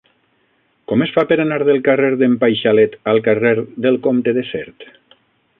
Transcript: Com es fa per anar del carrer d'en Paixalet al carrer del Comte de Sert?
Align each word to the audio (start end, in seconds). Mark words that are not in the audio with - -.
Com 0.91 1.03
es 1.05 1.13
fa 1.17 1.23
per 1.31 1.37
anar 1.43 1.59
del 1.69 1.83
carrer 1.89 2.09
d'en 2.23 2.35
Paixalet 2.45 2.97
al 3.13 3.21
carrer 3.31 3.55
del 3.87 4.01
Comte 4.09 4.39
de 4.39 4.49
Sert? 4.55 4.93